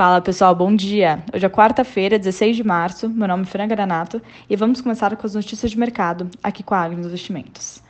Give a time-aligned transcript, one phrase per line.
[0.00, 1.22] Fala pessoal, bom dia!
[1.30, 3.06] Hoje é quarta-feira, 16 de março.
[3.06, 6.74] Meu nome é Fran Granato e vamos começar com as notícias de mercado aqui com
[6.74, 7.82] a Agnes Investimentos.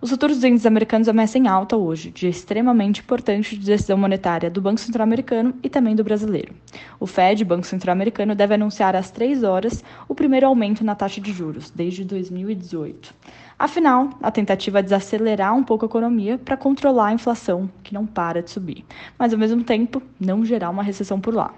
[0.00, 4.62] Os futuros índices americanos ameaçam em alta hoje, dia extremamente importante de decisão monetária do
[4.62, 6.54] Banco Central Americano e também do brasileiro.
[6.98, 11.20] O Fed, Banco Central Americano, deve anunciar às 3 horas o primeiro aumento na taxa
[11.20, 13.12] de juros desde 2018.
[13.58, 18.06] Afinal, a tentativa é desacelerar um pouco a economia para controlar a inflação, que não
[18.06, 18.84] para de subir,
[19.18, 21.52] mas ao mesmo tempo não gerar uma recessão por lá.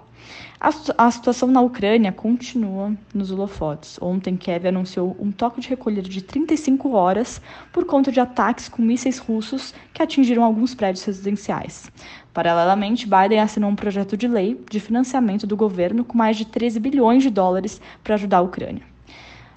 [0.59, 3.99] A, a situação na Ucrânia continua nos holofotes.
[4.01, 7.39] Ontem, Kiev anunciou um toque de recolher de 35 horas
[7.71, 11.91] por conta de ataques com mísseis russos que atingiram alguns prédios residenciais.
[12.33, 16.79] Paralelamente, Biden assinou um projeto de lei de financiamento do governo com mais de 13
[16.79, 18.90] bilhões de dólares para ajudar a Ucrânia.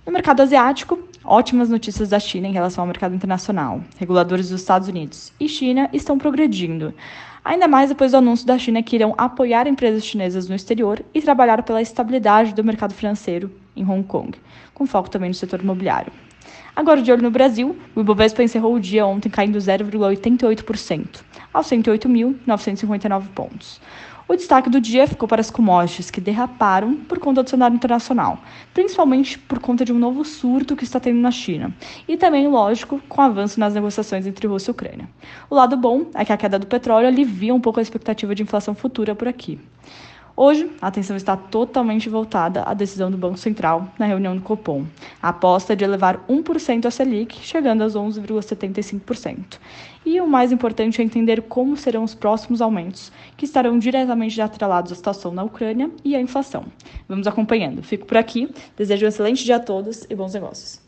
[0.06, 3.80] No mercado asiático, ótimas notícias da China em relação ao mercado internacional.
[3.98, 6.92] Reguladores dos Estados Unidos e China estão progredindo
[7.42, 11.22] ainda mais depois do anúncio da China que irão apoiar empresas chinesas no exterior e
[11.22, 14.38] trabalhar pela estabilidade do mercado financeiro em Hong Kong,
[14.74, 16.12] com foco também no setor imobiliário.
[16.76, 21.20] Agora, de olho no Brasil, o Ibovespa encerrou o dia ontem caindo 0,88%,
[21.52, 23.80] aos 108.959 pontos.
[24.26, 28.38] O destaque do dia ficou para as commodities, que derraparam por conta do cenário internacional,
[28.72, 31.72] principalmente por conta de um novo surto que está tendo na China,
[32.08, 35.08] e também, lógico, com o avanço nas negociações entre Rússia e Ucrânia.
[35.48, 38.42] O lado bom é que a queda do petróleo alivia um pouco a expectativa de
[38.42, 39.60] inflação futura por aqui.
[40.36, 44.84] Hoje, a atenção está totalmente voltada à decisão do Banco Central na reunião do Copom.
[45.22, 49.60] A aposta é de elevar 1% a Selic, chegando aos 11,75%.
[50.04, 54.90] E o mais importante é entender como serão os próximos aumentos, que estarão diretamente atrelados
[54.90, 56.64] à situação na Ucrânia e à inflação.
[57.08, 57.80] Vamos acompanhando.
[57.84, 60.84] Fico por aqui, desejo um excelente dia a todos e bons negócios.